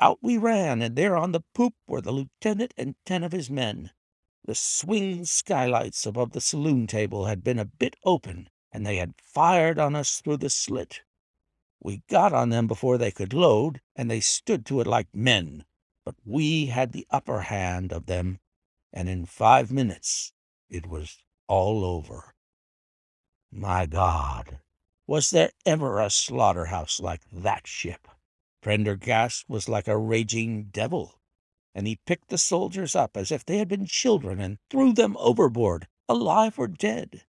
[0.00, 3.50] Out we ran, and there on the poop were the lieutenant and ten of his
[3.50, 3.90] men.
[4.44, 9.14] The swing skylights above the saloon table had been a bit open, and they had
[9.20, 11.02] fired on us through the slit.
[11.80, 15.64] We got on them before they could load, and they stood to it like men,
[16.08, 18.38] but we had the upper hand of them,
[18.94, 20.32] and in five minutes
[20.70, 22.34] it was all over.
[23.52, 24.58] My God,
[25.06, 28.08] was there ever a slaughterhouse like that ship?
[28.62, 31.20] Prendergast was like a raging devil,
[31.74, 35.14] and he picked the soldiers up as if they had been children and threw them
[35.18, 37.26] overboard, alive or dead.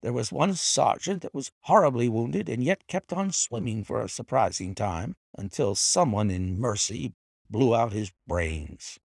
[0.00, 4.08] There was one sergeant that was horribly wounded and yet kept on swimming for a
[4.08, 7.12] surprising time until someone in mercy
[7.50, 8.98] blew out his brains.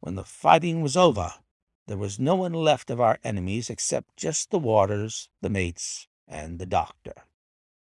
[0.00, 1.34] When the fighting was over,
[1.86, 6.58] there was no one left of our enemies except just the warders, the mates, and
[6.58, 7.14] the doctor.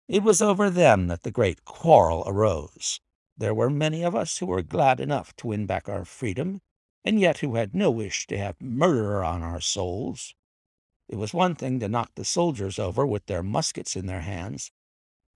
[0.09, 3.01] It was over them that the great quarrel arose.
[3.37, 6.61] There were many of us who were glad enough to win back our freedom,
[7.05, 10.35] and yet who had no wish to have murder on our souls.
[11.09, 14.73] It was one thing to knock the soldiers over with their muskets in their hands,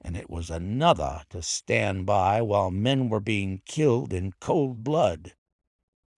[0.01, 5.35] and it was another to stand by while men were being killed in cold blood.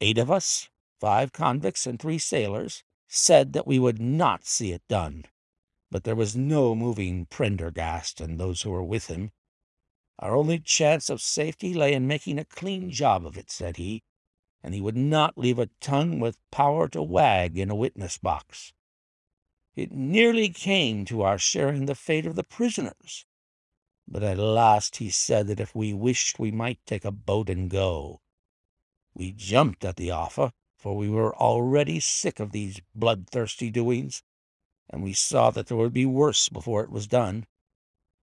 [0.00, 0.68] Eight of us,
[1.00, 5.24] five convicts and three sailors, said that we would not see it done.
[5.90, 9.32] But there was no moving Prendergast and those who were with him.
[10.18, 14.02] Our only chance of safety lay in making a clean job of it, said he,
[14.62, 18.72] and he would not leave a tongue with power to wag in a witness box.
[19.74, 23.24] It nearly came to our sharing the fate of the prisoners,
[24.12, 27.70] but at last he said that if we wished we might take a boat and
[27.70, 28.20] go.
[29.14, 34.24] We jumped at the offer, for we were already sick of these bloodthirsty doings,
[34.88, 37.46] and we saw that there would be worse before it was done.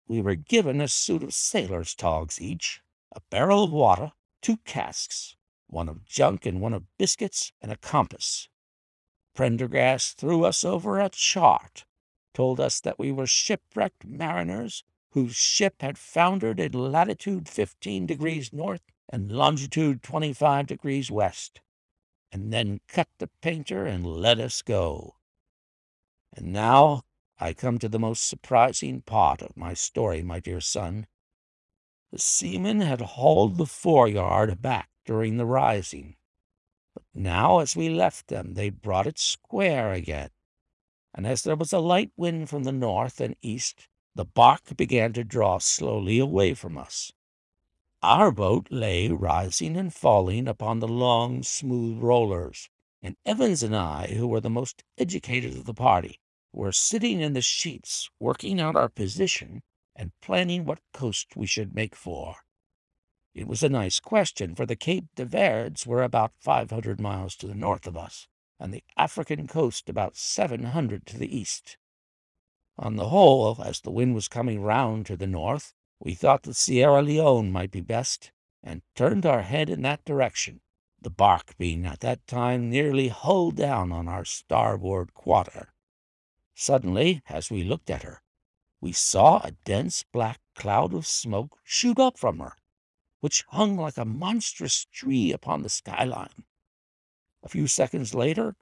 [0.10, 2.82] We were given a suit of sailors' togs each,
[3.14, 4.12] a barrel of water,
[4.42, 8.50] two casks, one of junk and one of biscuits, and a compass.
[9.34, 11.86] Prendergast threw us over a chart,
[12.34, 18.52] told us that we were shipwrecked mariners whose ship had foundered in latitude 15 degrees
[18.52, 21.62] north and longitude 25 degrees west
[22.32, 25.16] and then cut the painter and let us go.
[26.34, 27.04] And now
[27.40, 31.08] I come to the most surprising part of my story, my dear son.
[32.12, 36.16] The seamen had hauled the foreyard back during the rising,
[36.94, 40.30] but now as we left them they brought it square again,
[41.14, 43.88] and as there was a light wind from the north and east,
[44.18, 47.12] the bark began to draw slowly away from us.
[48.02, 52.68] Our boat lay rising and falling upon the long, smooth rollers,
[53.00, 56.20] and Evans and I, who were the most educated of the party,
[56.52, 59.62] were sitting in the sheets working out our position
[59.96, 62.38] and planning what coast we should make for.
[63.36, 67.36] It was a nice question, for the Cape de Verds were about five hundred miles
[67.36, 68.28] to the north of us,
[68.60, 71.78] and the African coast about seven hundred to the east.
[72.80, 76.44] On the whole, uh, as the wind was coming round to the north, we thought
[76.44, 80.62] that Sierra Leone might be best, and turned our head in that direction,
[81.02, 85.74] the bark being at that time nearly hull down on our starboard quarter.
[86.54, 88.22] Suddenly, as we looked at her,
[88.80, 92.54] we saw a dense black cloud of smoke shoot up from her,
[93.22, 96.46] which hung like a monstrous tree upon the skyline.
[97.42, 98.56] A few seconds later,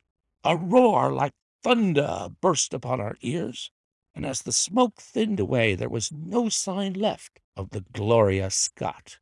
[0.43, 3.71] a roar like thunder burst upon our ears,
[4.15, 9.19] and as the smoke thinned away, there was no sign left of the Gloria Scott.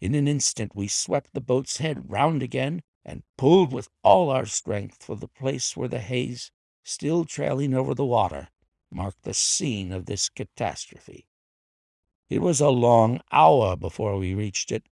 [0.00, 4.46] In an instant we swept the boat's head round again and pulled with all our
[4.46, 6.50] strength for the place where the haze,
[6.84, 8.48] still trailing over the water,
[8.90, 11.26] marked the scene of this catastrophe.
[12.30, 14.88] It was a long hour before we reached it,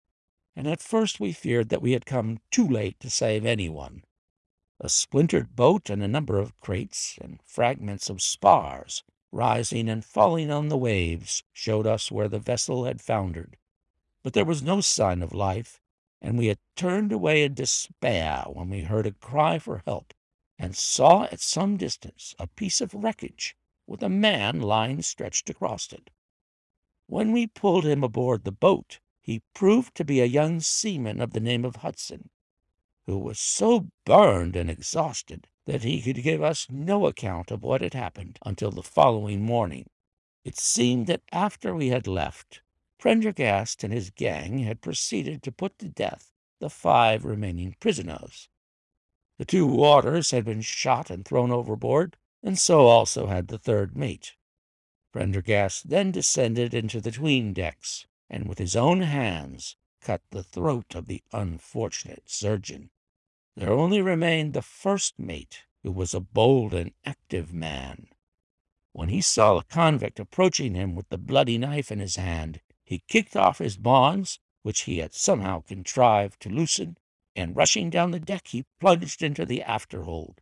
[0.55, 4.03] and at first we feared that we had come too late to save anyone.
[4.85, 10.51] A splintered boat and a number of crates and fragments of spars, rising and falling
[10.51, 13.55] on the waves, showed us where the vessel had foundered.
[14.23, 15.79] But there was no sign of life,
[16.21, 20.13] and we had turned away in despair when we heard a cry for help
[20.59, 23.55] and saw at some distance a piece of wreckage
[23.87, 26.09] with a man lying stretched across it.
[27.07, 31.31] When we pulled him aboard the boat, he proved to be a young seaman of
[31.31, 32.29] the name of Hudson,
[33.05, 37.81] who was so burned and exhausted that he could give us no account of what
[37.81, 39.85] had happened until the following morning.
[40.43, 42.61] It seemed that after we had left,
[42.99, 48.47] Prendergast and his gang had proceeded to put to death the five remaining prisoners.
[49.37, 53.95] The two warders had been shot and thrown overboard, and so also had the third
[53.97, 54.35] mate.
[55.11, 60.95] Prendergast then descended into the tween decks, and with his own hands cut the throat
[60.95, 62.89] of the unfortunate surgeon.
[63.55, 68.07] There only remained the first mate, who was a bold and active man.
[68.93, 73.03] When he saw the convict approaching him with the bloody knife in his hand, he
[73.07, 76.97] kicked off his bonds, which he had somehow contrived to loosen,
[77.35, 80.41] and rushing down the deck he plunged into the afterhold.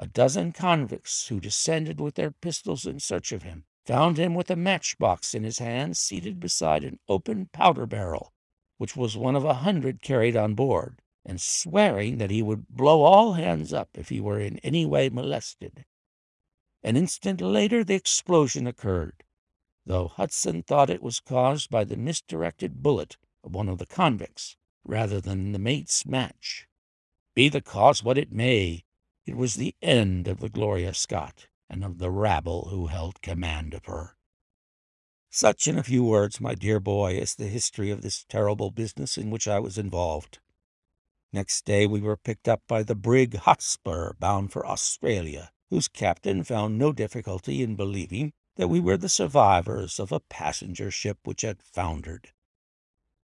[0.00, 4.50] A dozen convicts who descended with their pistols in search of him found him with
[4.50, 8.32] a matchbox in his hand seated beside an open powder barrel,
[8.78, 13.02] which was one of a hundred carried on board, and swearing that he would blow
[13.02, 15.84] all hands up if he were in any way molested.
[16.84, 19.24] An instant later the explosion occurred,
[19.84, 24.56] though Hudson thought it was caused by the misdirected bullet of one of the convicts
[24.84, 26.68] rather than the mate's match.
[27.34, 28.84] Be the cause what it may,
[29.26, 33.74] it was the end of the Gloria Scott and of the rabble who held command
[33.74, 34.16] of her.
[35.28, 39.18] Such, in a few words, my dear boy, is the history of this terrible business
[39.18, 40.38] in which I was involved.
[41.36, 46.42] Next day we were picked up by the brig Hotspur, bound for Australia, whose captain
[46.44, 51.42] found no difficulty in believing that we were the survivors of a passenger ship which
[51.42, 52.32] had foundered.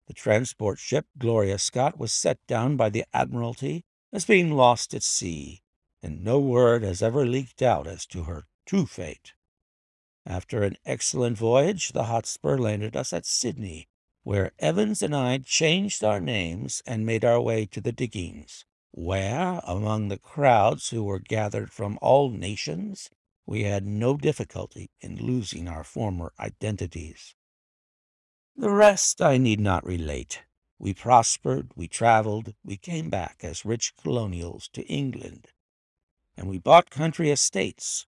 [0.09, 3.83] The transport ship Gloria Scott was set down by the Admiralty
[4.13, 5.63] as being lost at sea,
[6.03, 9.33] and no word has ever leaked out as to her true fate.
[10.27, 13.89] After an excellent voyage, the Hotspur landed us at Sydney,
[14.23, 19.61] where Evans and I changed our names and made our way to the diggings, where,
[19.65, 23.11] among the crowds who were gathered from all nations,
[23.47, 27.35] we had no difficulty in losing our former identities.
[28.57, 30.43] The rest I need not relate.
[30.79, 35.49] We prospered, we traveled, we came back as rich colonials to England,
[36.37, 38.07] and we bought country estates.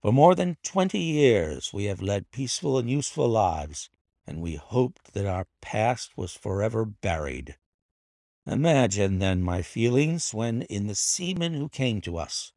[0.00, 3.88] For more than twenty years we have led peaceful and useful lives,
[4.26, 7.56] and we hoped that our past was forever buried.
[8.46, 12.52] Imagine, then, my feelings when, in the seaman who came to us,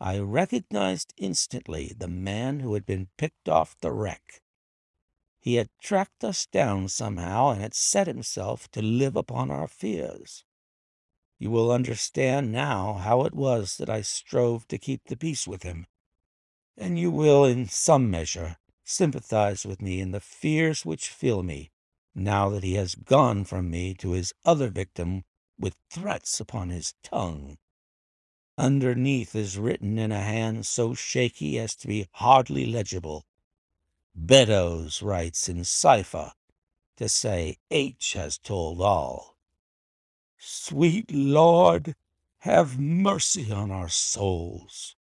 [0.00, 4.42] I recognized instantly the man who had been picked off the wreck.
[5.40, 10.44] He had tracked us down somehow and had set himself to live upon our fears.
[11.38, 15.62] You will understand now how it was that I strove to keep the peace with
[15.62, 15.86] him,
[16.76, 18.58] and you will, in some measure,
[18.88, 21.70] sympathize with me in the fears which fill me
[22.14, 25.24] now that he has gone from me to his other victim
[25.58, 27.58] with threats upon his tongue.
[28.56, 33.26] Underneath is written in a hand so shaky as to be hardly legible.
[34.14, 36.32] Beddoes writes in cipher
[36.96, 39.36] to say H has told all.
[40.38, 41.94] Sweet Lord,
[42.38, 44.96] have mercy on our souls.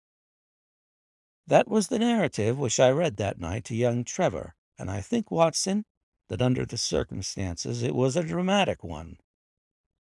[1.47, 5.31] That was the narrative which I read that night to young Trevor, and I think,
[5.31, 5.85] Watson,
[6.27, 9.17] that under the circumstances it was a dramatic one.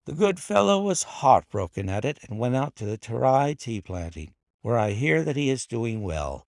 [0.06, 4.34] The good fellow was heartbroken at it, and went out to the Terai tea planting,
[4.60, 6.46] where I hear that he is doing well.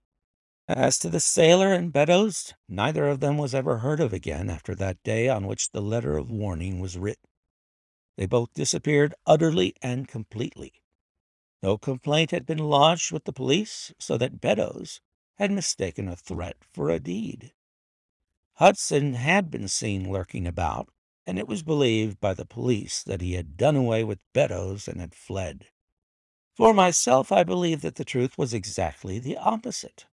[0.69, 4.77] As to the sailor and Beddoes, neither of them was ever heard of again after
[4.77, 7.29] that day on which the letter of warning was written.
[8.17, 10.84] They both disappeared utterly and completely.
[11.65, 15.01] No complaint had been lodged with the police, so that Beddoes
[15.39, 17.55] had mistaken a threat for a deed.
[18.57, 20.93] Hudson had been seen lurking about,
[21.27, 25.01] and it was believed by the police that he had done away with Beddoes and
[25.01, 25.69] had fled.
[26.55, 30.05] For myself, I believe that the truth was exactly the opposite.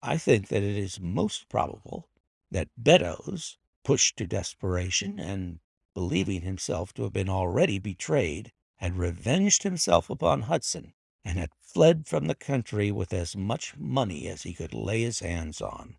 [0.00, 2.08] I think that it is most probable
[2.52, 5.58] that Beddoes, pushed to desperation, and
[5.92, 10.94] believing himself to have been already betrayed, had revenged himself upon Hudson,
[11.24, 15.20] and had fled from the country with as much money as he could lay his
[15.20, 15.96] hands on.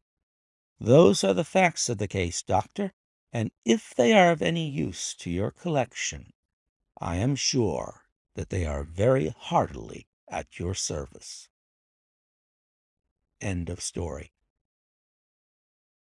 [0.79, 2.93] Those are the facts of the case, Doctor,
[3.31, 6.33] and if they are of any use to your collection,
[6.99, 8.03] I am sure
[8.35, 11.49] that they are very heartily at your service.
[13.39, 14.31] End of story.